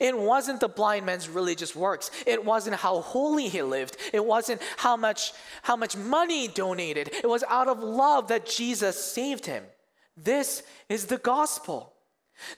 [0.00, 2.10] It wasn't the blind man's religious works.
[2.26, 3.96] It wasn't how holy he lived.
[4.12, 7.10] It wasn't how much, how much money he donated.
[7.12, 9.64] It was out of love that Jesus saved him.
[10.16, 11.92] This is the gospel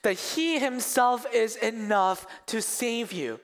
[0.03, 3.40] that he himself is enough to save you.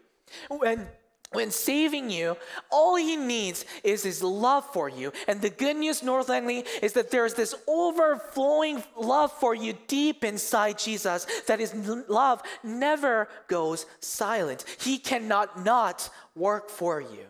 [1.32, 2.36] When saving you,
[2.70, 5.12] all he needs is his love for you.
[5.26, 10.24] And the good news, North Langley, is that there's this overflowing love for you deep
[10.24, 11.74] inside Jesus, that his
[12.08, 14.64] love never goes silent.
[14.80, 17.26] He cannot not work for you.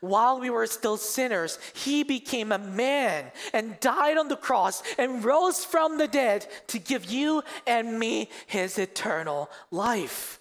[0.00, 5.24] While we were still sinners, he became a man and died on the cross and
[5.24, 10.40] rose from the dead to give you and me his eternal life.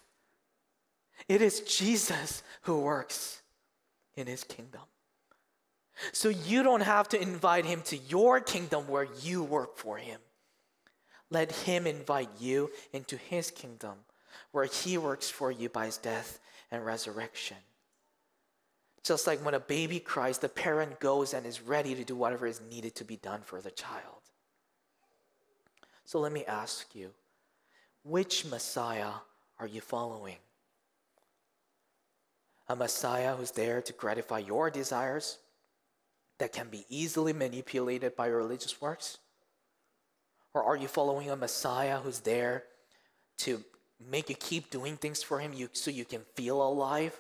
[1.27, 3.41] It is Jesus who works
[4.15, 4.81] in his kingdom.
[6.11, 10.19] So you don't have to invite him to your kingdom where you work for him.
[11.29, 13.93] Let him invite you into his kingdom
[14.51, 16.39] where he works for you by his death
[16.71, 17.57] and resurrection.
[19.03, 22.47] Just like when a baby cries, the parent goes and is ready to do whatever
[22.47, 24.21] is needed to be done for the child.
[26.05, 27.11] So let me ask you
[28.03, 29.11] which Messiah
[29.59, 30.37] are you following?
[32.73, 35.37] A Messiah who's there to gratify your desires
[36.39, 39.19] that can be easily manipulated by religious works?
[40.55, 42.63] Or are you following a Messiah who's there
[43.39, 43.63] to
[44.09, 47.19] make you keep doing things for him you, so you can feel alive?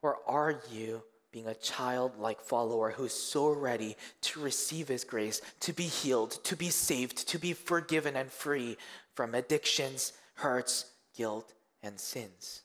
[0.00, 5.74] Or are you being a childlike follower who's so ready to receive his grace, to
[5.74, 8.78] be healed, to be saved, to be forgiven and free
[9.14, 11.52] from addictions, hurts, guilt,
[11.82, 12.62] and sins?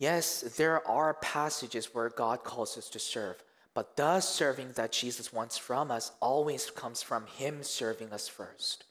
[0.00, 3.36] Yes, there are passages where God calls us to serve,
[3.74, 8.84] but the serving that Jesus wants from us always comes from Him serving us first.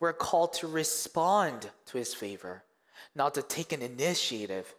[0.00, 2.64] We're called to respond to His favor,
[3.14, 4.74] not to take an initiative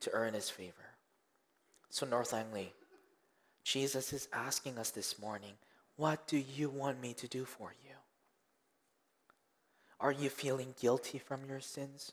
[0.00, 0.74] to earn His favor.
[1.88, 2.74] So, North Langley,
[3.64, 5.54] Jesus is asking us this morning,
[5.96, 7.94] What do you want me to do for you?
[9.98, 12.12] Are you feeling guilty from your sins?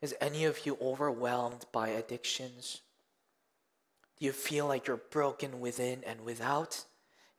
[0.00, 2.80] Is any of you overwhelmed by addictions?
[4.18, 6.84] Do you feel like you're broken within and without?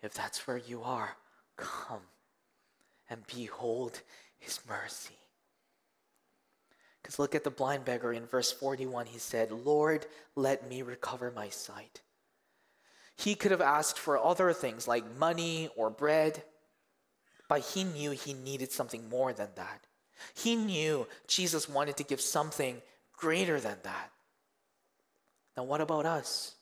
[0.02, 1.16] If that's where you are,
[1.58, 2.02] come
[3.10, 4.02] and behold
[4.40, 5.18] his mercy.
[7.02, 9.08] Because look at the blind beggar in verse 41.
[9.08, 12.02] He said, Lord, let me recover my sight.
[13.16, 16.44] He could have asked for other things like money or bread,
[17.48, 19.86] but he knew he needed something more than that.
[20.34, 22.82] He knew Jesus wanted to give something
[23.16, 24.12] greater than that.
[25.56, 26.56] Now, what about us?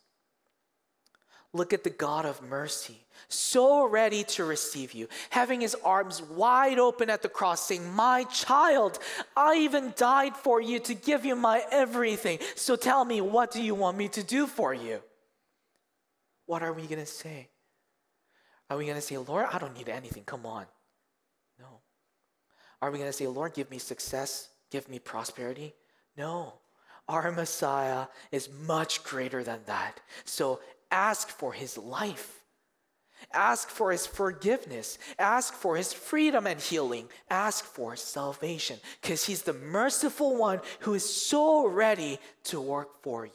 [1.52, 6.78] Look at the God of mercy, so ready to receive you, having his arms wide
[6.78, 9.00] open at the cross, saying, My child,
[9.36, 12.38] I even died for you to give you my everything.
[12.56, 15.02] So tell me, what do you want me to do for you?
[16.46, 17.50] What are we going to say?
[18.70, 20.66] Are we going to say, Lord, I don't need anything, come on?
[22.82, 25.74] Are we going to say, Lord, give me success, give me prosperity?
[26.18, 26.54] No.
[27.08, 30.00] Our Messiah is much greater than that.
[30.26, 30.60] So
[30.92, 32.36] ask for his life.
[33.34, 34.98] Ask for his forgiveness.
[35.18, 37.10] Ask for his freedom and healing.
[37.30, 43.26] Ask for salvation because he's the merciful one who is so ready to work for
[43.26, 43.32] you.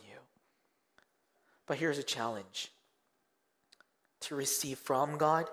[1.66, 2.70] But here's a challenge
[4.20, 5.46] to receive from God,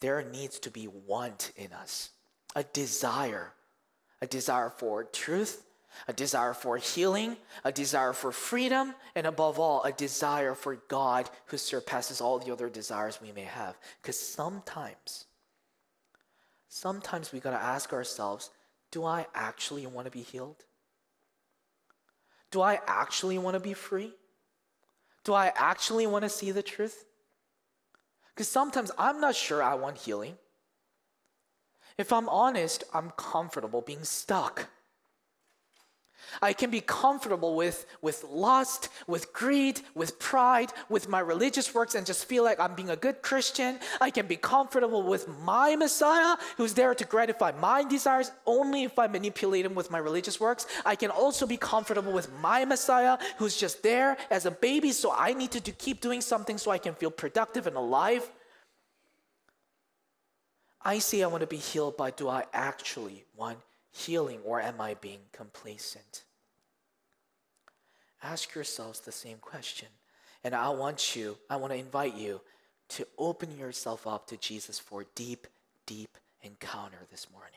[0.00, 2.10] there needs to be want in us,
[2.56, 3.52] a desire,
[4.22, 5.62] a desire for truth,
[6.08, 11.28] a desire for healing, a desire for freedom, and above all, a desire for God
[11.46, 13.76] who surpasses all the other desires we may have.
[14.00, 15.26] Because sometimes,
[16.68, 18.50] sometimes we got to ask ourselves
[18.90, 20.64] do I actually want to be healed?
[22.50, 24.12] Do I actually want to be free?
[25.24, 27.04] Do I actually want to see the truth?
[28.32, 30.36] Because sometimes I'm not sure I want healing.
[31.98, 34.68] If I'm honest, I'm comfortable being stuck.
[36.42, 41.94] I can be comfortable with, with lust, with greed, with pride, with my religious works,
[41.94, 43.78] and just feel like I'm being a good Christian.
[44.00, 48.98] I can be comfortable with my Messiah, who's there to gratify my desires only if
[48.98, 50.66] I manipulate him with my religious works.
[50.84, 55.12] I can also be comfortable with my Messiah, who's just there as a baby, so
[55.16, 58.28] I need to do, keep doing something so I can feel productive and alive.
[60.86, 63.58] I say I want to be healed, but do I actually want
[63.90, 66.22] healing or am I being complacent?
[68.22, 69.88] Ask yourselves the same question.
[70.44, 72.40] And I want you, I want to invite you
[72.90, 75.48] to open yourself up to Jesus for deep,
[75.86, 77.50] deep encounter this morning.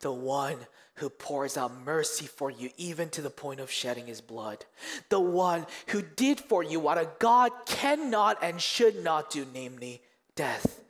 [0.00, 0.56] The one
[0.94, 4.64] who pours out mercy for you, even to the point of shedding his blood.
[5.10, 10.00] The one who did for you what a God cannot and should not do, namely
[10.34, 10.80] death.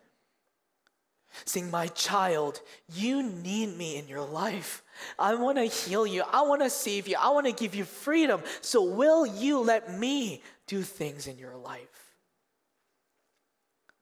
[1.44, 2.60] Saying, My child,
[2.92, 4.82] you need me in your life.
[5.18, 6.22] I want to heal you.
[6.30, 7.16] I want to save you.
[7.18, 8.42] I want to give you freedom.
[8.60, 12.14] So, will you let me do things in your life?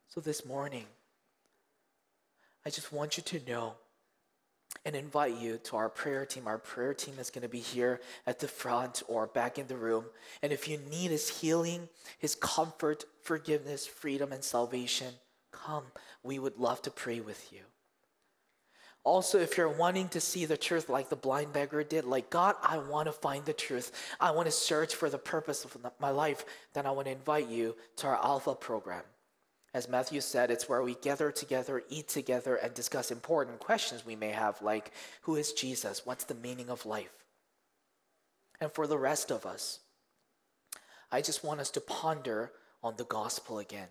[0.08, 0.86] So, this morning,
[2.66, 3.74] I just want you to know
[4.84, 6.46] and invite you to our prayer team.
[6.46, 9.76] Our prayer team is going to be here at the front or back in the
[9.76, 10.04] room.
[10.42, 15.14] And if you need His healing, His comfort, forgiveness, freedom, and salvation,
[15.68, 15.84] come.
[16.22, 17.60] We would love to pray with you.
[19.04, 22.56] Also, if you're wanting to see the truth like the blind beggar did, like, God,
[22.62, 23.92] I want to find the truth.
[24.20, 26.44] I want to search for the purpose of my life,
[26.74, 29.04] then I want to invite you to our Alpha program.
[29.72, 34.16] As Matthew said, it's where we gather together, eat together, and discuss important questions we
[34.16, 34.92] may have, like,
[35.22, 36.04] who is Jesus?
[36.04, 37.24] What's the meaning of life?
[38.60, 39.80] And for the rest of us,
[41.12, 42.52] I just want us to ponder
[42.82, 43.88] on the gospel again.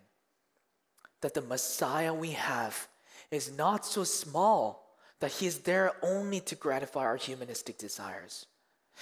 [1.22, 2.88] That the Messiah we have
[3.32, 8.45] is not so small that He is there only to gratify our humanistic desires.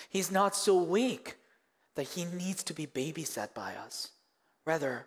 [0.10, 1.36] He's not so weak
[1.96, 4.12] that He needs to be babysat by us.
[4.66, 5.06] Rather,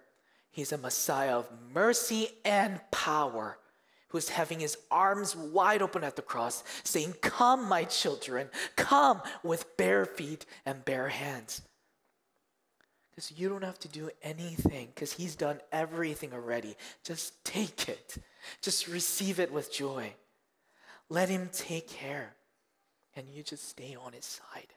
[0.51, 3.59] He's a Messiah of mercy and power
[4.09, 9.77] who's having his arms wide open at the cross, saying, Come, my children, come with
[9.77, 11.63] bare feet and bare hands.
[13.19, 16.77] Because you don't have to do anything, because he's done everything already.
[17.03, 18.17] Just take it,
[18.63, 20.13] just receive it with joy.
[21.09, 22.37] Let Him take care.
[23.17, 24.69] And you just stay on His side.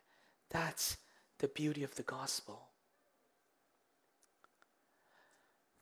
[0.49, 0.97] That's
[1.37, 2.63] the beauty of the gospel.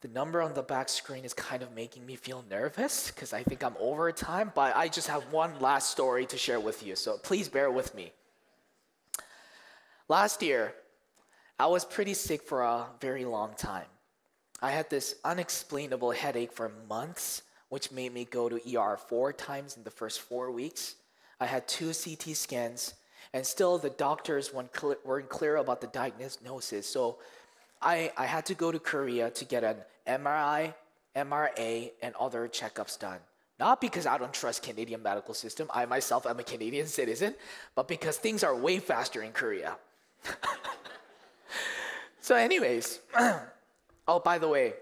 [0.02, 3.42] The number on the back screen is kind of making me feel nervous because I
[3.42, 6.94] think I'm over time, but I just have one last story to share with you,
[6.94, 8.12] so please bear with me.
[10.10, 10.74] Last year,
[11.60, 13.84] I was pretty sick for a very long time.
[14.62, 19.76] I had this unexplainable headache for months which made me go to ER four times
[19.76, 20.94] in the first four weeks.
[21.38, 22.94] I had two CT scans,
[23.34, 24.72] and still the doctors weren't
[25.28, 26.86] clear, about the diagnosis.
[26.86, 27.18] So
[27.82, 29.76] I, I had to go to Korea to get an
[30.08, 30.72] MRI,
[31.14, 33.18] MRA, and other checkups done.
[33.58, 35.68] Not because I don't trust Canadian medical system.
[35.74, 37.34] I myself am a Canadian citizen,
[37.74, 39.76] but because things are way faster in Korea.
[42.20, 43.00] so, anyways,
[44.08, 44.74] oh by the way,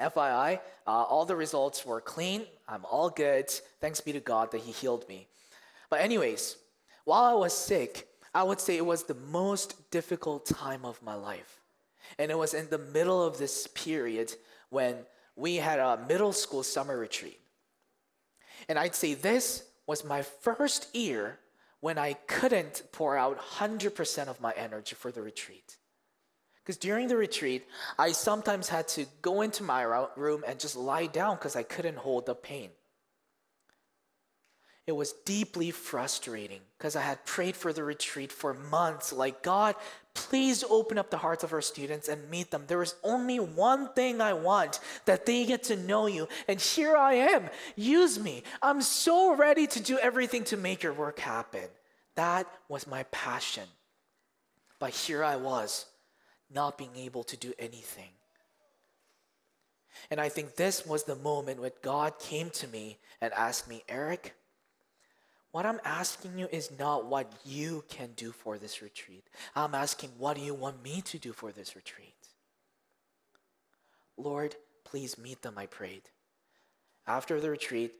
[0.00, 2.46] FYI, uh, all the results were clean.
[2.68, 3.50] I'm all good.
[3.80, 5.28] Thanks be to God that He healed me.
[5.88, 6.56] But, anyways,
[7.04, 11.14] while I was sick, I would say it was the most difficult time of my
[11.14, 11.60] life.
[12.18, 14.34] And it was in the middle of this period
[14.68, 14.96] when
[15.36, 17.40] we had a middle school summer retreat.
[18.68, 21.38] And I'd say this was my first year
[21.80, 25.76] when I couldn't pour out 100% of my energy for the retreat.
[26.66, 27.64] Because during the retreat,
[27.96, 29.82] I sometimes had to go into my
[30.16, 32.70] room and just lie down because I couldn't hold the pain.
[34.86, 39.12] it was deeply frustrating because I had prayed for the retreat for months.
[39.12, 39.74] Like, God,
[40.14, 42.64] please open up the hearts of our students and meet them.
[42.66, 46.28] There is only one thing I want that they get to know you.
[46.46, 47.50] And here I am.
[47.74, 48.44] Use me.
[48.62, 51.68] I'm so ready to do everything to make your work happen.
[52.14, 53.68] That was my passion.
[54.78, 55.86] But here I was,
[56.52, 58.10] not being able to do anything.
[60.10, 63.82] And I think this was the moment when God came to me and asked me,
[63.88, 64.34] Eric,
[65.52, 69.24] what I'm asking you is not what you can do for this retreat.
[69.54, 72.12] I'm asking, what do you want me to do for this retreat?
[74.18, 76.02] Lord, please meet them, I prayed.
[77.06, 77.94] After the retreat,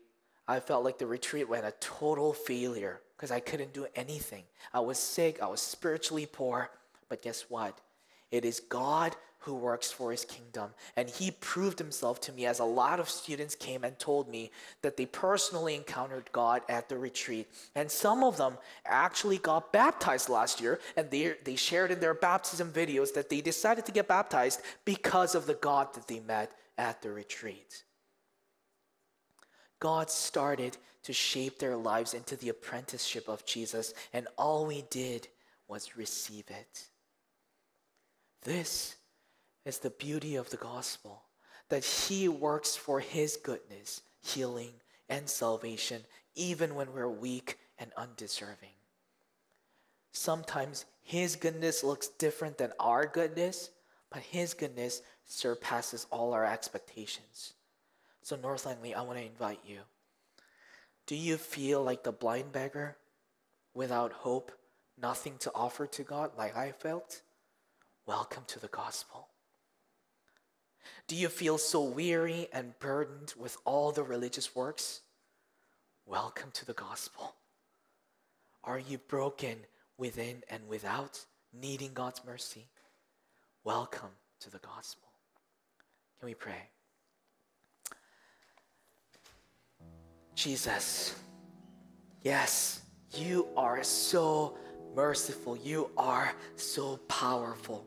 [0.47, 4.45] I felt like the retreat went a total failure because I couldn't do anything.
[4.73, 6.71] I was sick, I was spiritually poor.
[7.09, 7.81] But guess what?
[8.31, 9.17] It is God
[9.47, 10.71] who works for his kingdom.
[10.97, 14.51] And he proved himself to me as a lot of students came and told me
[14.83, 17.49] that they personally encountered God at the retreat.
[17.77, 22.13] And some of them actually got baptized last year, and they, they shared in their
[22.13, 26.51] baptism videos that they decided to get baptized because of the God that they met
[26.77, 27.85] at the retreat.
[29.79, 35.29] God started to shape their lives into the apprenticeship of Jesus, and all we did
[35.69, 36.89] was receive it.
[38.47, 38.95] This
[39.65, 41.23] is the beauty of the gospel
[41.69, 44.71] that He works for His goodness, healing,
[45.09, 46.03] and salvation,
[46.37, 48.77] even when we're weak and undeserving.
[50.13, 53.71] Sometimes His goodness looks different than our goodness,
[54.13, 57.55] but His goodness surpasses all our expectations.
[58.23, 59.81] So, North Langley, I want to invite you.
[61.09, 62.97] Do you feel like the blind beggar
[63.75, 64.53] without hope,
[64.97, 67.23] nothing to offer to God, like I felt?
[68.07, 69.27] Welcome to the gospel.
[71.09, 75.01] Do you feel so weary and burdened with all the religious works?
[76.07, 77.35] Welcome to the gospel.
[78.63, 79.57] Are you broken
[79.99, 82.69] within and without, needing God's mercy?
[83.65, 85.09] Welcome to the gospel.
[86.21, 86.71] Can we pray?
[90.37, 91.13] Jesus,
[92.23, 92.83] yes,
[93.15, 94.57] you are so
[94.95, 95.57] merciful.
[95.57, 97.85] You are so powerful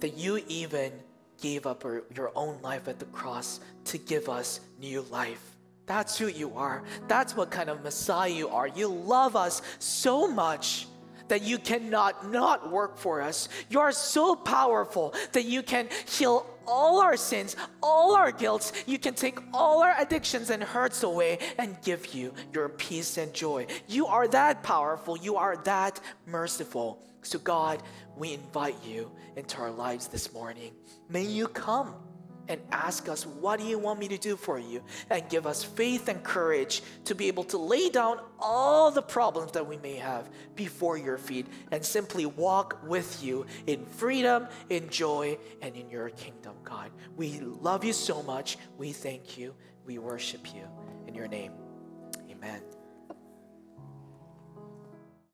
[0.00, 0.92] that you even
[1.40, 5.56] gave up your own life at the cross to give us new life.
[5.86, 6.82] That's who you are.
[7.06, 8.68] That's what kind of Messiah you are.
[8.68, 10.86] You love us so much
[11.28, 13.48] that you cannot not work for us.
[13.70, 18.72] You are so powerful that you can heal all our sins, all our guilt.
[18.86, 23.32] You can take all our addictions and hurts away and give you your peace and
[23.32, 23.66] joy.
[23.88, 25.16] You are that powerful.
[25.16, 27.02] You are that merciful.
[27.22, 27.82] So, God,
[28.16, 30.72] we invite you into our lives this morning.
[31.08, 31.94] May you come
[32.48, 34.82] and ask us, What do you want me to do for you?
[35.10, 39.52] And give us faith and courage to be able to lay down all the problems
[39.52, 44.88] that we may have before your feet and simply walk with you in freedom, in
[44.88, 46.90] joy, and in your kingdom, God.
[47.16, 48.58] We love you so much.
[48.76, 49.54] We thank you.
[49.84, 50.64] We worship you.
[51.06, 51.52] In your name,
[52.30, 52.77] amen.